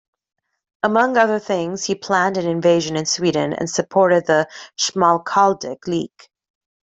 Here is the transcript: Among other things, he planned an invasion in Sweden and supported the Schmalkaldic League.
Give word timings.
Among 0.81 1.15
other 1.15 1.37
things, 1.37 1.83
he 1.83 1.93
planned 1.93 2.35
an 2.37 2.47
invasion 2.47 2.95
in 2.97 3.05
Sweden 3.05 3.53
and 3.53 3.69
supported 3.69 4.25
the 4.25 4.49
Schmalkaldic 4.75 5.85
League. 5.85 6.27